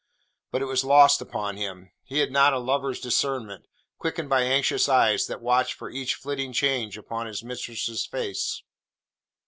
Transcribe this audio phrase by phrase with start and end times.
[0.49, 1.91] But it was lost upon him.
[2.01, 3.67] He had not a lover's discernment,
[3.99, 8.63] quickened by anxious eyes that watch for each flitting change upon his mistress's face.